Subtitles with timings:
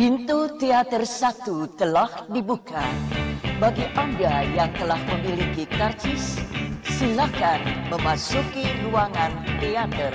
[0.00, 2.80] Pintu teater satu telah dibuka.
[3.60, 6.40] Bagi Anda yang telah memiliki karcis,
[6.88, 7.60] silakan
[7.92, 10.08] memasuki ruangan teater.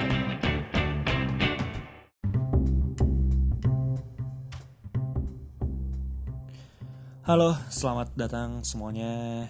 [7.29, 9.45] Halo, selamat datang semuanya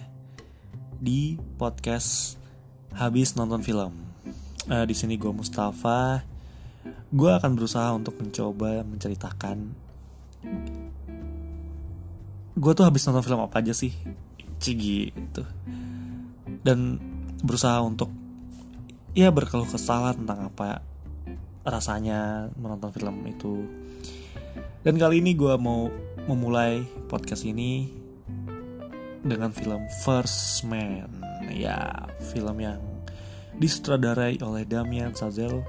[1.00, 2.36] di podcast
[2.92, 3.96] habis nonton film.
[4.68, 6.28] Uh, di sini gue Mustafa.
[7.08, 9.85] Gue akan berusaha untuk mencoba menceritakan
[12.56, 13.92] gue tuh habis nonton film apa aja sih?
[14.56, 15.42] Cigi itu.
[16.64, 16.96] Dan
[17.44, 18.08] berusaha untuk
[19.12, 20.80] ya berkeluh kesah tentang apa
[21.62, 23.54] rasanya menonton film itu.
[24.80, 25.92] Dan kali ini gue mau
[26.24, 27.92] memulai podcast ini
[29.20, 31.22] dengan film First Man.
[31.52, 32.80] Ya film yang
[33.56, 35.64] disutradarai oleh Damien Chazelle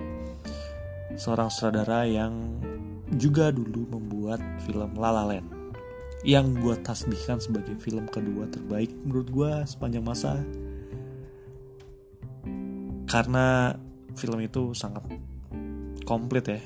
[1.17, 2.61] seorang sutradara yang
[3.15, 3.87] juga dulu
[4.27, 5.47] membuat film La La Land.
[6.27, 10.43] Yang gue tasbihkan sebagai film kedua terbaik menurut gue sepanjang masa.
[13.07, 13.71] Karena
[14.19, 15.07] film itu sangat
[16.03, 16.59] komplit ya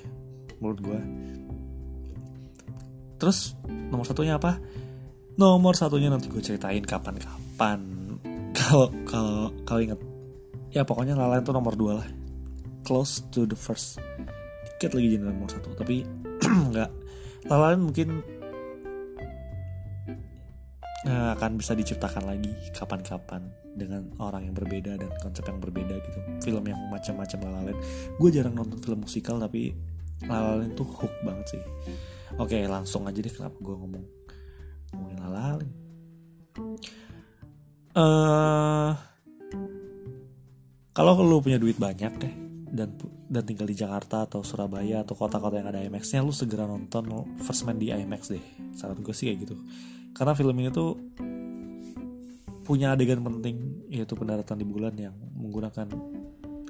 [0.62, 1.00] menurut gue
[3.22, 3.54] terus
[3.94, 4.58] nomor satunya apa?
[5.38, 7.86] Nomor satunya nanti gue ceritain kapan-kapan.
[8.58, 10.00] Kalau kalau kalau inget
[10.74, 12.10] ya pokoknya lain tuh nomor dua lah.
[12.82, 14.02] Close to the first.
[14.66, 16.02] Tiket lagi jadi nomor satu tapi
[16.74, 17.01] nggak
[17.50, 18.10] lain mungkin
[21.10, 26.20] uh, akan bisa diciptakan lagi kapan-kapan dengan orang yang berbeda dan konsep yang berbeda gitu.
[26.44, 27.78] Film yang macam-macam lalalen
[28.20, 29.74] gue jarang nonton film musikal tapi
[30.28, 31.64] lalalen tuh hook banget sih.
[32.38, 34.06] Oke langsung aja deh kenapa gue ngomong
[34.92, 35.72] ngomongin lalalen
[37.96, 38.92] uh,
[40.92, 42.34] kalau lu punya duit banyak deh
[42.72, 42.96] dan
[43.32, 47.08] dan tinggal di Jakarta atau Surabaya atau kota-kota yang ada IMAX-nya lu segera nonton
[47.40, 48.44] First Man di IMAX deh.
[48.76, 49.56] Saran gue sih kayak gitu.
[50.12, 51.00] Karena film ini tuh
[52.68, 55.88] punya adegan penting yaitu pendaratan di bulan yang menggunakan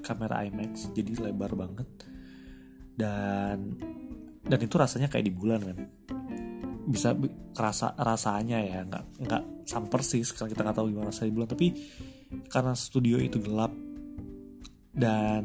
[0.06, 1.90] kamera IMAX jadi lebar banget.
[2.94, 3.82] Dan
[4.46, 5.78] dan itu rasanya kayak di bulan kan
[6.82, 7.14] bisa
[7.54, 11.50] kerasa rasanya ya nggak nggak sama persis karena kita nggak tahu gimana rasanya di bulan.
[11.50, 11.68] Tapi
[12.54, 13.74] karena studio itu gelap
[14.94, 15.44] dan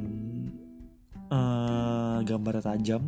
[1.31, 3.03] uh, gambarnya tajam.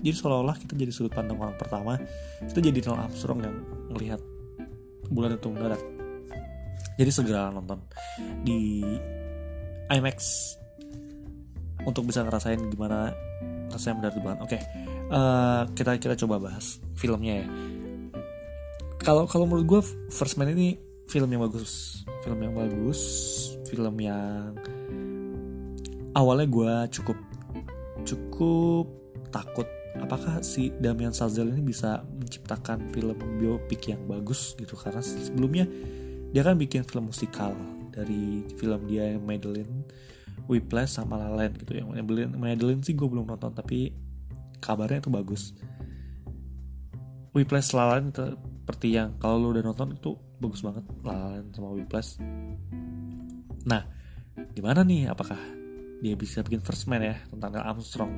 [0.00, 2.00] Jadi seolah-olah kita jadi sudut pandang orang pertama.
[2.44, 3.56] Kita jadi Neil Armstrong yang
[3.92, 4.20] melihat
[5.10, 5.82] bulan itu mendarat
[6.94, 7.82] jadi segera nonton
[8.46, 8.84] di
[9.90, 10.52] IMAX
[11.82, 13.10] untuk bisa ngerasain gimana
[13.72, 14.38] rasanya mendarat di bulan.
[14.44, 14.58] Oke
[15.10, 17.46] uh, kita kita coba bahas filmnya ya.
[19.00, 19.80] Kalau kalau menurut gue
[20.12, 20.76] First Man ini
[21.08, 22.04] film yang bagus.
[22.20, 23.00] Film yang bagus
[23.70, 24.50] film yang
[26.18, 27.14] awalnya gue cukup
[28.10, 28.90] cukup
[29.30, 34.78] takut apakah si Damian Chazelle ini bisa menciptakan film biopik yang bagus gitu.
[34.78, 35.66] Karena sebelumnya
[36.30, 37.54] dia kan bikin film musikal
[37.90, 39.86] dari film dia yang Madeline
[40.46, 41.78] Whiplash sama La Land gitu.
[41.78, 43.90] Yang Madeline, Madeline sih gue belum nonton tapi
[44.62, 45.54] kabarnya itu bagus.
[47.34, 50.86] Whiplash La Land seperti yang kalau lo udah nonton itu bagus banget.
[51.02, 52.18] La Land sama Whiplash.
[53.66, 53.82] Nah
[54.54, 55.10] gimana nih?
[55.10, 55.38] Apakah
[56.00, 58.12] dia bisa bikin First Man ya tentang Neil Armstrong.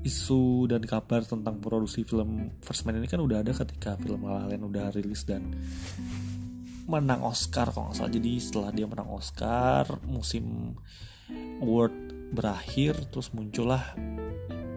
[0.00, 4.44] Isu dan kabar tentang produksi film First Man ini kan udah ada ketika film La
[4.44, 5.52] La Land udah rilis dan
[6.88, 8.12] menang Oscar kalau nggak salah.
[8.12, 10.72] Jadi setelah dia menang Oscar musim
[11.60, 11.92] award
[12.32, 13.92] berakhir terus muncullah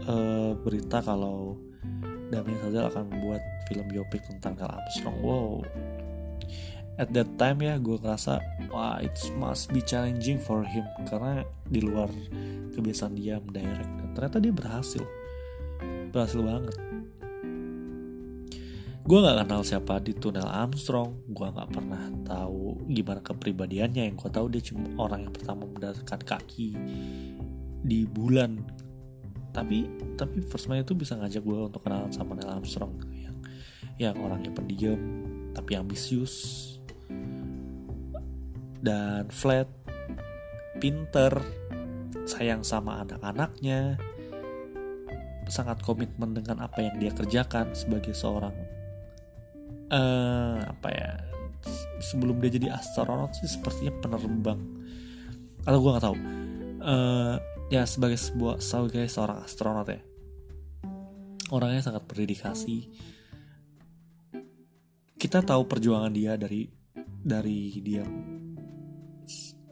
[0.03, 1.55] uh, berita kalau
[2.27, 3.41] Damien Chazelle akan membuat
[3.71, 5.17] film biopik tentang Neil Armstrong.
[5.23, 5.63] Wow
[7.01, 8.37] at that time ya gue ngerasa
[8.69, 10.85] wah it must be challenging for him.
[11.09, 12.09] Karena di luar
[12.73, 13.91] kebiasaan dia mendirect.
[13.97, 15.03] Dan ternyata dia berhasil.
[16.13, 16.75] Berhasil banget.
[19.03, 21.27] Gue nggak kenal siapa di tunnel Armstrong.
[21.27, 24.07] Gue nggak pernah tahu gimana kepribadiannya.
[24.13, 26.77] Yang gue tahu dia cuma orang yang pertama mendaratkan kaki
[27.83, 28.63] di bulan.
[29.53, 32.95] Tapi tapi First Man itu bisa ngajak gue untuk kenalan sama Neil Armstrong.
[33.11, 33.37] Yang
[34.01, 34.97] yang orangnya pendiam
[35.53, 36.33] tapi ambisius
[38.83, 39.69] dan flat,
[40.83, 41.39] pinter,
[42.27, 43.95] sayang sama anak-anaknya,
[45.47, 48.55] sangat komitmen dengan apa yang dia kerjakan sebagai seorang
[49.93, 51.11] uh, apa ya
[52.03, 54.59] sebelum dia jadi astronot sih sepertinya penerbang.
[55.63, 56.17] Atau gue nggak tahu.
[56.83, 57.35] Uh,
[57.71, 60.01] ya sebagai sebuah sebagai seorang astronot ya.
[61.53, 62.91] Orangnya sangat berdedikasi.
[65.15, 66.67] Kita tahu perjuangan dia dari
[67.23, 68.03] dari dia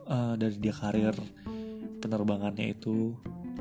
[0.07, 1.11] uh, dari dia karir
[1.99, 3.13] penerbangannya itu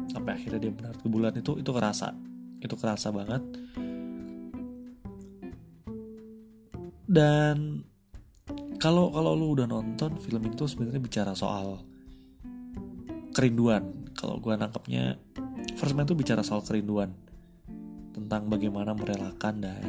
[0.08, 2.14] sampai akhirnya dia benar ke bulan itu itu kerasa.
[2.62, 3.42] Itu kerasa banget.
[7.10, 7.82] Dan
[8.78, 11.82] kalau kalau lu udah nonton film itu sebenarnya bicara soal
[13.34, 14.10] kerinduan.
[14.14, 15.18] Kalau gue nangkepnya
[15.74, 17.10] First Man itu bicara soal kerinduan
[18.14, 19.84] tentang bagaimana merelakan dan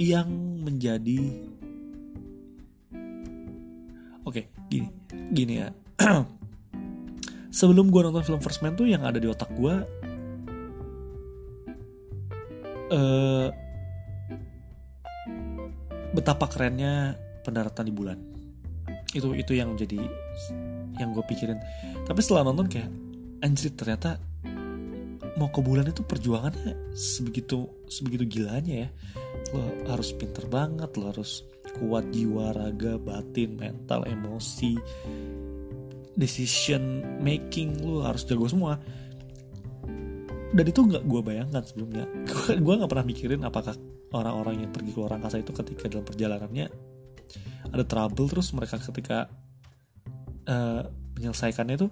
[0.00, 0.28] yang
[0.64, 1.49] menjadi
[4.24, 4.88] oke gini
[5.32, 5.68] gini ya.
[7.58, 9.74] Sebelum gue nonton film First Man tuh yang ada di otak gue
[12.94, 13.48] uh,
[16.14, 18.18] betapa kerennya pendaratan di bulan.
[19.10, 19.98] Itu itu yang jadi
[20.98, 21.58] yang gue pikirin.
[22.06, 22.90] Tapi setelah nonton kayak
[23.42, 24.20] anjir ternyata
[25.40, 28.88] mau ke bulan itu perjuangannya sebegitu sebegitu gilanya ya.
[29.56, 31.42] Lo harus pinter banget lo harus
[31.76, 34.78] kuat jiwa raga batin mental emosi
[36.18, 38.76] decision making lo harus jago semua
[40.50, 42.04] dan itu nggak gue bayangkan sebelumnya
[42.66, 43.78] gue nggak pernah mikirin apakah
[44.10, 46.66] orang-orang yang pergi ke luar angkasa itu ketika dalam perjalanannya
[47.70, 49.30] ada trouble terus mereka ketika
[50.50, 50.82] uh,
[51.14, 51.88] menyelesaikannya itu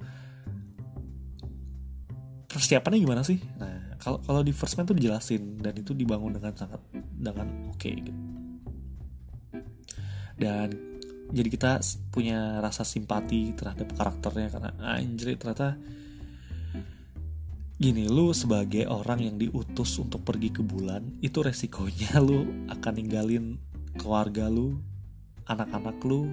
[2.48, 3.38] persiapannya gimana sih?
[3.60, 7.76] Nah, kalau kalau di first man tuh dijelasin dan itu dibangun dengan sangat dengan oke
[7.76, 8.10] okay, gitu.
[10.38, 10.88] Dan
[11.28, 11.72] jadi kita
[12.08, 15.76] punya rasa simpati terhadap karakternya karena anjir ternyata
[17.78, 23.60] gini lu sebagai orang yang diutus untuk pergi ke bulan itu resikonya lu akan ninggalin
[24.00, 24.78] keluarga lu
[25.48, 26.28] anak-anak lu.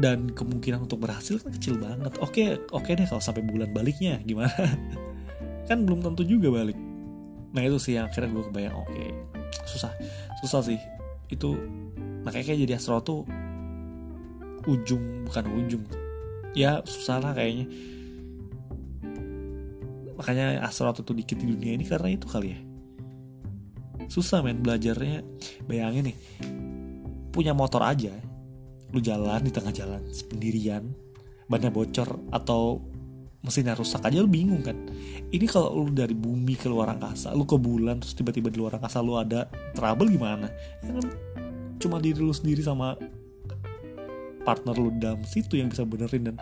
[0.00, 2.16] Dan kemungkinan untuk berhasil kan kecil banget.
[2.24, 4.56] Oke oke deh kalau sampai bulan baliknya gimana?
[5.68, 6.78] Kan belum tentu juga balik.
[7.52, 9.06] Nah itu sih yang akhirnya gue kebayang oke
[9.66, 9.92] susah.
[10.42, 10.80] Susah sih.
[11.30, 11.56] Itu
[12.26, 13.20] makanya kayak jadi astronot tuh
[14.68, 15.84] ujung bukan ujung.
[16.52, 17.70] Ya susah lah kayaknya.
[20.18, 22.60] Makanya astronot itu dikit di dunia ini karena itu kali ya.
[24.10, 25.22] Susah men belajarnya.
[25.70, 26.18] Bayangin nih
[27.30, 28.10] punya motor aja
[28.90, 30.82] lu jalan di tengah jalan sendirian
[31.46, 32.82] bannya bocor atau
[33.40, 34.76] mesinnya rusak aja lu bingung kan.
[35.32, 38.76] Ini kalau lu dari bumi ke luar angkasa lu ke bulan terus tiba-tiba di luar
[38.76, 40.52] angkasa lu ada trouble gimana?
[40.84, 41.06] Ya kan
[41.80, 43.00] cuma diri lu sendiri sama
[44.44, 46.36] partner lu dalam situ yang bisa benerin dan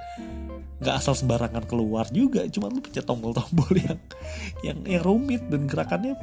[0.82, 2.42] nggak asal sembarangan keluar juga.
[2.50, 3.98] Cuma lu pencet tombol-tombol yang
[4.66, 6.18] yang yang rumit dan gerakannya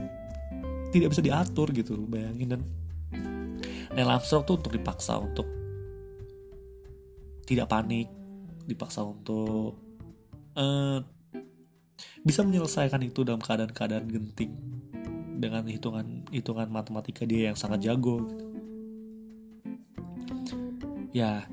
[0.91, 2.59] tidak bisa diatur gitu bayangin.
[2.59, 2.61] Dan
[3.95, 5.47] Neil Armstrong tuh untuk dipaksa untuk
[7.47, 8.09] tidak panik
[8.65, 9.84] dipaksa untuk
[10.55, 10.99] uh,
[12.25, 14.51] bisa menyelesaikan itu dalam keadaan-keadaan genting
[15.35, 18.23] dengan hitungan hitungan matematika dia yang sangat jago
[20.25, 20.55] gitu.
[21.11, 21.43] ya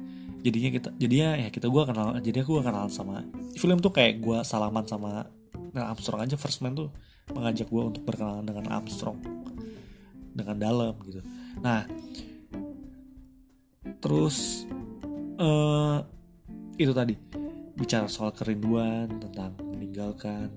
[0.43, 3.27] jadinya kita jadinya ya kita gue kenal jadinya gue kenal sama
[3.59, 5.27] film tuh kayak gue salaman sama
[5.73, 6.91] Neil Armstrong aja First Man tuh
[7.31, 9.19] mengajak gue untuk berkenalan dengan Armstrong
[10.33, 11.21] dengan dalam gitu
[11.63, 11.87] nah
[14.03, 14.67] terus
[15.39, 16.03] uh,
[16.79, 17.42] itu tadi
[17.83, 20.55] bicara soal kerinduan tentang meninggalkan.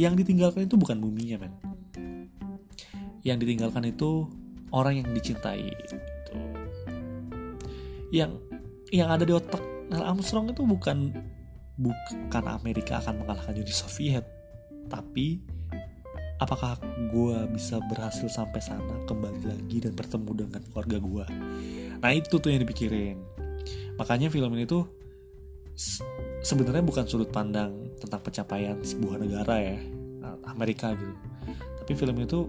[0.00, 1.52] Yang ditinggalkan itu bukan buminya men.
[3.20, 4.32] Yang ditinggalkan itu
[4.72, 5.96] orang yang dicintai gitu.
[8.14, 8.38] yang
[8.94, 9.58] yang ada di otak
[9.90, 11.10] Neil Armstrong itu bukan
[11.74, 14.22] bukan Amerika akan mengalahkan Uni Soviet
[14.86, 15.42] tapi
[16.38, 16.78] apakah
[17.10, 21.24] gue bisa berhasil sampai sana kembali lagi dan bertemu dengan keluarga gue
[21.98, 23.18] nah itu tuh yang dipikirin
[23.96, 24.84] makanya film ini tuh
[26.40, 29.78] sebenarnya bukan sudut pandang tentang pencapaian sebuah negara ya
[30.48, 31.14] Amerika gitu.
[31.82, 32.48] Tapi film itu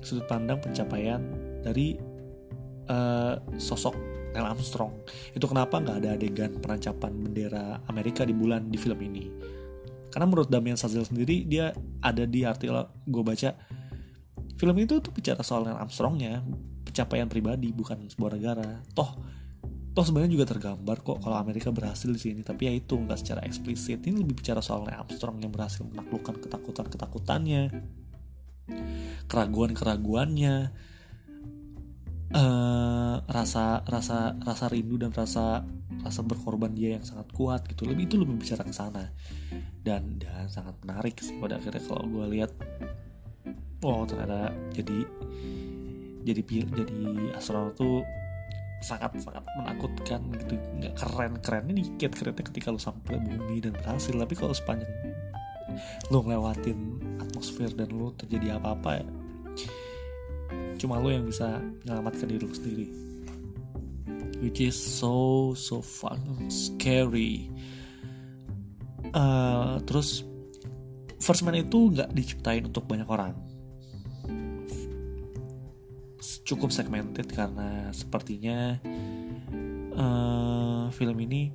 [0.00, 1.20] sudut pandang pencapaian
[1.60, 1.98] dari
[2.88, 3.94] uh, sosok
[4.32, 4.92] Neil Armstrong.
[5.34, 9.24] Itu kenapa nggak ada adegan penancapan bendera Amerika di bulan di film ini?
[10.10, 12.72] Karena menurut Damien Chazelle sendiri dia ada di artikel
[13.04, 13.52] gue baca
[14.56, 16.40] film itu tuh bicara soal Neil Armstrongnya
[16.88, 18.80] pencapaian pribadi bukan sebuah negara.
[18.96, 19.12] Toh
[19.96, 23.40] toh sebenarnya juga tergambar kok kalau Amerika berhasil di sini tapi ya itu nggak secara
[23.48, 24.04] eksplisit.
[24.04, 27.72] Ini lebih bicara soal Neil Armstrong yang berhasil menaklukkan ketakutan ketakutannya
[29.24, 30.74] keraguan keraguannya
[32.36, 35.64] uh, rasa rasa rasa rindu dan rasa
[36.04, 37.88] rasa berkorban dia yang sangat kuat gitu.
[37.88, 39.16] Lebih itu lebih bicara ke sana.
[39.80, 42.52] Dan dan sangat menarik sih pada akhirnya kalau gue lihat
[43.80, 45.08] oh ternyata jadi
[46.26, 46.98] jadi jadi
[47.38, 48.02] astronot tuh
[48.84, 50.56] sangat sangat menakutkan gitu.
[50.80, 54.12] Nggak keren kerennya dikit kerennya ketika lu sampai bumi dan berhasil.
[54.12, 54.90] Tapi kalau sepanjang
[56.08, 56.78] lu ngelewatin
[57.20, 59.06] atmosfer dan lu terjadi apa-apa ya
[60.76, 62.86] cuma lu yang bisa menyelamatkan diri lu sendiri.
[64.44, 66.20] Which is so so fun
[66.52, 67.48] scary.
[69.16, 70.28] Uh, terus
[71.16, 73.32] First Man itu nggak diciptain untuk banyak orang
[76.46, 78.78] cukup segmented karena sepertinya
[79.98, 81.50] uh, film ini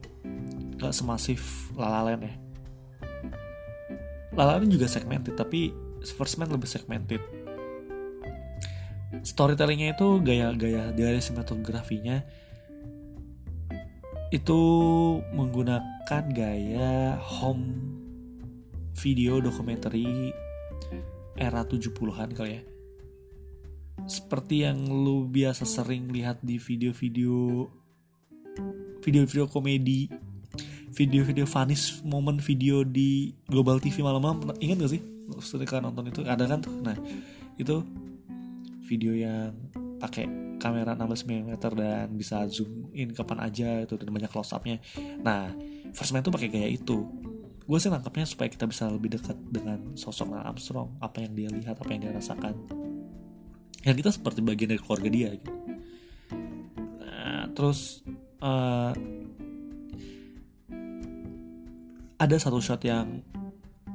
[0.76, 2.36] gak semasif La La Land ya.
[4.36, 5.72] La La Land juga segmented tapi
[6.04, 7.24] First Man lebih segmented.
[9.24, 12.24] Storytellingnya itu gaya-gaya dari sinematografinya
[14.32, 14.62] itu
[15.36, 17.68] menggunakan gaya home
[18.96, 19.92] video dokumenter
[21.36, 22.64] era 70-an kali ya
[24.06, 27.68] seperti yang lu biasa sering lihat di video-video
[29.02, 30.12] video-video komedi
[30.92, 34.52] video-video funny moment video di Global TV malam-malam.
[34.60, 35.02] Ingat gak sih?
[35.40, 36.22] Setelah nonton itu?
[36.28, 36.76] Ada kan tuh?
[36.84, 36.96] Nah
[37.56, 37.80] itu
[38.86, 39.56] video yang
[40.04, 40.28] pakai
[40.60, 44.82] kamera 16 mm dan bisa zoom in kapan aja itu dan banyak close upnya
[45.22, 45.54] nah
[45.94, 47.04] First Man tuh pakai gaya itu.
[47.68, 51.50] Gue sih nangkepnya supaya kita bisa lebih dekat dengan sosok Neil Armstrong apa yang dia
[51.52, 52.56] lihat apa yang dia rasakan
[53.82, 55.52] yang kita seperti bagian dari keluarga dia gitu.
[57.02, 58.06] Nah, terus
[58.42, 58.94] uh,
[62.22, 63.26] ada satu shot yang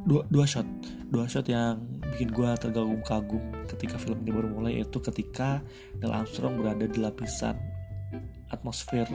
[0.06, 0.66] dua dua shot.
[1.06, 1.78] Dua shot yang
[2.14, 5.62] bikin gue tergagum-kagum ketika film ini baru mulai yaitu ketika
[6.02, 7.54] Neil Armstrong berada di lapisan
[8.50, 9.06] atmosfer.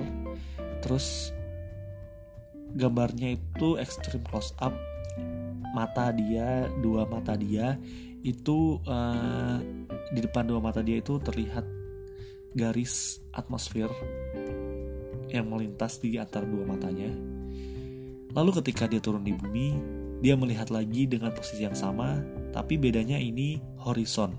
[0.79, 1.35] Terus
[2.79, 4.71] gambarnya itu extreme close up
[5.71, 7.79] mata dia dua mata dia
[8.23, 9.59] itu uh,
[10.11, 11.63] di depan dua mata dia itu terlihat
[12.51, 13.87] garis atmosfer
[15.31, 17.07] yang melintas di antara dua matanya.
[18.31, 19.67] Lalu ketika dia turun di bumi,
[20.19, 22.19] dia melihat lagi dengan posisi yang sama,
[22.51, 24.35] tapi bedanya ini horizon.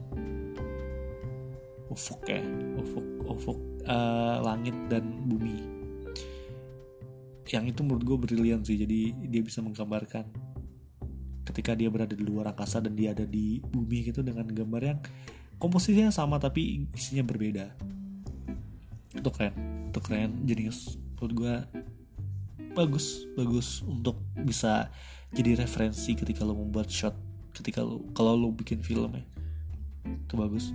[1.92, 2.40] Ufuk ya,
[2.80, 5.56] ufuk, ufuk uh, langit dan bumi.
[7.52, 10.24] Yang itu menurut gue brilian sih, jadi dia bisa menggambarkan
[11.52, 15.00] ketika dia berada di luar angkasa dan dia ada di bumi gitu dengan gambar yang
[15.62, 17.70] komposisinya sama tapi isinya berbeda.
[19.14, 19.54] Itu keren.
[19.94, 20.42] Itu keren.
[20.42, 21.54] Jenius menurut gue
[22.74, 23.30] bagus.
[23.38, 24.90] Bagus untuk bisa
[25.30, 27.14] jadi referensi ketika lo membuat shot.
[27.54, 29.22] Ketika lo kalau lo bikin film ya.
[30.26, 30.74] Itu bagus.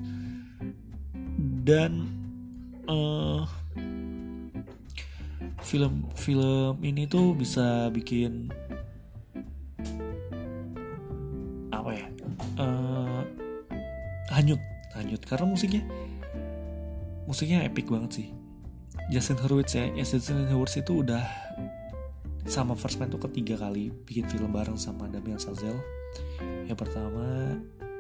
[1.68, 2.08] Dan
[2.88, 3.44] uh,
[5.68, 8.56] film film ini tuh bisa bikin
[11.76, 12.08] apa ya?
[12.56, 13.22] Uh,
[14.32, 14.62] hanyut
[14.98, 15.84] hanyut karena musiknya
[17.28, 18.28] musiknya epic banget sih.
[19.08, 21.24] Justin Hurwitz ya, ya Justin Hurwitz itu udah
[22.48, 25.80] sama First Man tuh ketiga kali bikin film bareng sama Damien Chazelle.
[26.68, 27.56] Yang pertama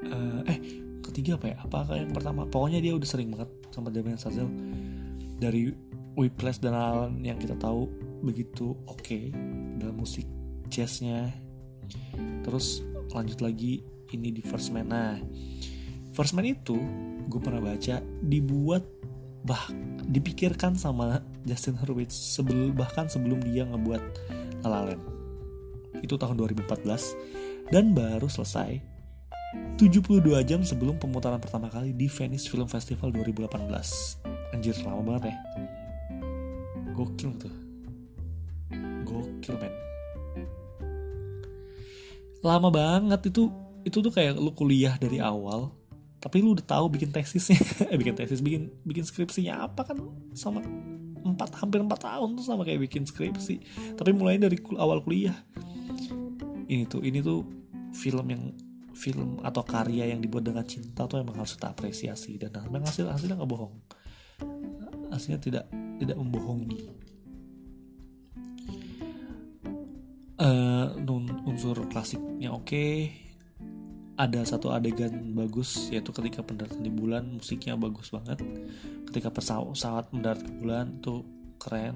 [0.08, 0.60] uh, eh
[1.04, 1.56] ketiga apa ya?
[1.64, 2.48] Apakah yang pertama?
[2.48, 4.52] Pokoknya dia udah sering banget sama Damien Chazelle.
[5.38, 5.70] Dari
[6.18, 6.74] Whiplash dan
[7.22, 7.86] yang kita tahu
[8.26, 9.30] begitu oke okay
[9.78, 10.26] dalam musik
[10.72, 11.30] jazznya.
[12.44, 13.84] Terus lanjut lagi
[14.16, 14.88] ini di First Man.
[14.88, 15.20] Nah
[16.18, 16.74] First Man itu
[17.30, 18.82] gue pernah baca dibuat
[19.46, 19.70] bah
[20.10, 24.02] dipikirkan sama Justin Hurwitz sebelum bahkan sebelum dia ngebuat
[24.66, 25.04] La La Land.
[26.02, 28.82] Itu tahun 2014 dan baru selesai
[29.78, 35.38] 72 jam sebelum pemutaran pertama kali di Venice Film Festival 2018 anjir lama banget ya.
[36.98, 37.56] Gokil tuh.
[39.06, 39.74] Gokil men.
[42.42, 43.54] Lama banget itu.
[43.86, 45.78] Itu tuh kayak lu kuliah dari awal
[46.18, 47.58] tapi lu udah tahu bikin tesisnya.
[47.94, 49.98] Eh bikin tesis bikin bikin skripsinya apa kan
[50.34, 50.66] sama
[51.22, 53.62] empat hampir empat tahun tuh sama kayak bikin skripsi.
[53.94, 55.38] Tapi mulai dari kul awal kuliah.
[56.68, 57.46] Ini tuh ini tuh
[57.94, 58.44] film yang
[58.98, 62.42] film atau karya yang dibuat dengan cinta tuh emang harus kita apresiasi.
[62.42, 63.76] Dan memang hasil hasilnya nggak bohong.
[65.14, 65.66] Hasilnya tidak
[66.02, 66.82] tidak membohongi.
[70.38, 70.94] Uh,
[71.50, 72.70] unsur klasiknya oke.
[72.70, 73.27] okay.
[74.18, 78.42] Ada satu adegan bagus yaitu ketika pendaratan di bulan musiknya bagus banget.
[79.06, 81.22] Ketika pesawat mendarat ke bulan tuh
[81.62, 81.94] keren.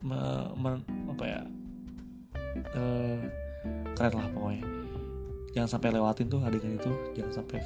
[0.00, 0.20] Me,
[0.54, 0.70] me,
[1.10, 1.40] apa ya?
[2.78, 3.18] Uh,
[3.98, 4.64] keren lah pokoknya.
[5.50, 7.58] Jangan sampai lewatin tuh adegan itu jangan sampai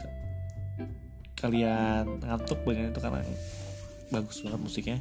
[1.37, 3.21] kalian ngantuk bagian itu karena
[4.09, 4.99] bagus banget musiknya.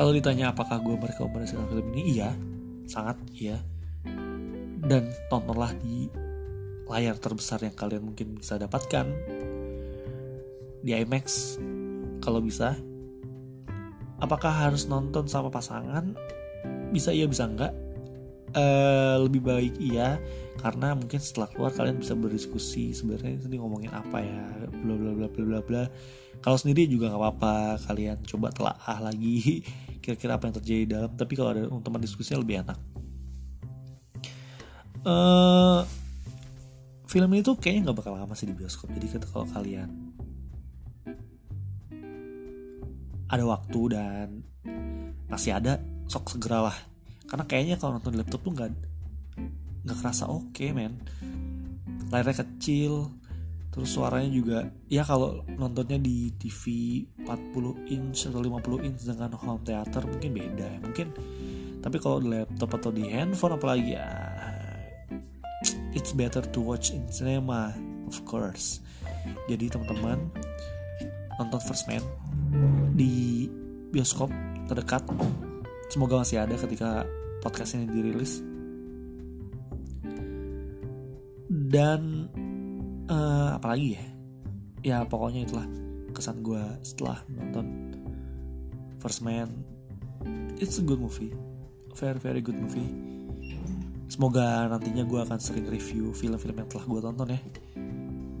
[0.00, 2.32] Kalau ditanya apakah gue merekomendasikan film ini iya
[2.88, 3.60] sangat iya.
[4.86, 6.08] Dan tontonlah di
[6.86, 9.06] layar terbesar yang kalian mungkin bisa dapatkan
[10.86, 11.58] di IMAX
[12.22, 12.78] kalau bisa.
[14.16, 16.16] Apakah harus nonton sama pasangan?
[16.94, 17.74] Bisa iya bisa enggak?
[18.56, 20.16] Uh, lebih baik iya
[20.56, 24.46] karena mungkin setelah keluar kalian bisa berdiskusi sebenarnya ini ngomongin apa ya
[24.80, 25.84] bla bla bla bla bla bla.
[26.40, 29.60] Kalau sendiri juga nggak apa-apa kalian coba telaah lagi
[30.02, 31.10] kira-kira apa yang terjadi di dalam.
[31.12, 32.78] Tapi kalau ada teman diskusinya lebih enak.
[35.06, 35.84] Uh,
[37.16, 38.92] film ini tuh kayaknya nggak bakal lama sih di bioskop.
[38.92, 39.88] Jadi kalau kalian
[43.32, 44.44] ada waktu dan
[45.24, 45.80] masih ada
[46.12, 46.76] sok segera lah.
[47.24, 48.68] Karena kayaknya kalau nonton di laptop tuh nggak
[49.88, 51.00] nggak kerasa oke okay, men.
[52.12, 53.08] Layarnya kecil
[53.72, 54.58] terus suaranya juga
[54.92, 56.64] ya kalau nontonnya di TV
[57.24, 61.16] 40 inch atau 50 inch dengan home theater mungkin beda ya mungkin.
[61.80, 64.08] Tapi kalau di laptop atau di handphone apalagi ya
[65.96, 67.72] it's better to watch in cinema
[68.04, 68.84] of course.
[69.48, 70.28] Jadi teman-teman
[71.40, 72.04] nonton First Man
[72.92, 73.48] di
[73.88, 74.28] bioskop
[74.68, 75.02] terdekat.
[75.88, 77.08] Semoga masih ada ketika
[77.40, 78.44] podcast ini dirilis.
[81.48, 82.28] Dan
[83.08, 84.04] uh, apalagi ya?
[84.86, 85.66] Ya pokoknya itulah
[86.12, 87.96] kesan gue setelah nonton
[89.00, 89.48] First Man.
[90.60, 91.32] It's a good movie.
[91.96, 93.15] Very very good movie
[94.16, 97.40] semoga nantinya gue akan sering review film-film yang telah gue tonton ya.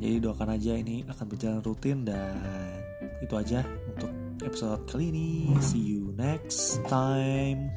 [0.00, 2.32] Jadi doakan aja ini akan berjalan rutin dan
[3.20, 3.60] itu aja
[3.92, 4.08] untuk
[4.40, 5.52] episode kali ini.
[5.60, 7.68] See you next time